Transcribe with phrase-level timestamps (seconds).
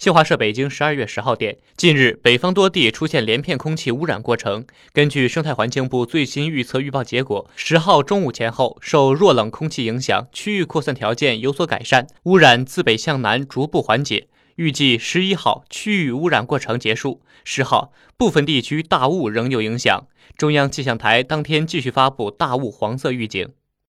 [0.00, 4.64] 新华社北京十二月十号电近日北方多地出现连片空气污染过程。
[4.94, 14.28] 根据生态环境部最新预测预报结果十号中午前后受弱冷空气影响区域扩散条件有所改善污染自北向南逐步缓解。
[14.56, 20.06] 预计十一号区域污染过程结束十号部分地区大雾仍有影响。
[20.34, 23.50] 中央气象台当天继续发布大雾黄色预警。